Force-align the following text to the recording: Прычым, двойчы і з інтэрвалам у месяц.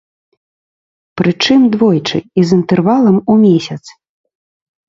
Прычым, 1.19 1.59
двойчы 1.77 2.17
і 2.23 2.41
з 2.53 2.59
інтэрвалам 2.61 3.17
у 3.35 3.37
месяц. 3.45 3.81